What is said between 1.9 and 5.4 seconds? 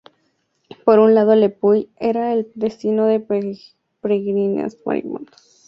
era el destino de peregrinos marianos.